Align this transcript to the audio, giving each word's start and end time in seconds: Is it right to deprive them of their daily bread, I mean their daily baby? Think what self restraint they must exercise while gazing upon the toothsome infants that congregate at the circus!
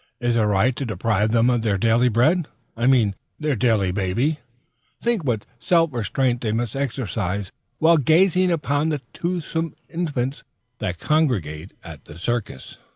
Is 0.19 0.35
it 0.35 0.41
right 0.41 0.75
to 0.77 0.83
deprive 0.83 1.29
them 1.31 1.51
of 1.51 1.61
their 1.61 1.77
daily 1.77 2.09
bread, 2.09 2.47
I 2.75 2.87
mean 2.87 3.13
their 3.39 3.55
daily 3.55 3.91
baby? 3.91 4.39
Think 4.99 5.23
what 5.23 5.45
self 5.59 5.93
restraint 5.93 6.41
they 6.41 6.51
must 6.51 6.75
exercise 6.75 7.51
while 7.77 7.97
gazing 7.97 8.49
upon 8.51 8.89
the 8.89 9.01
toothsome 9.13 9.75
infants 9.89 10.43
that 10.79 10.97
congregate 10.97 11.73
at 11.83 12.05
the 12.05 12.17
circus! 12.17 12.79